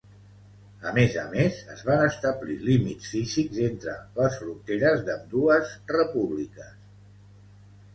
A 0.91 0.93
més 0.95 1.17
a 1.23 1.25
més, 1.33 1.59
es 1.73 1.83
van 1.89 2.01
establir 2.07 2.57
límits 2.71 3.13
físics 3.17 3.63
entre 3.69 3.97
les 4.19 4.41
fronteres 4.43 5.09
d'ambdues 5.11 5.79
repúbliques. 5.97 6.79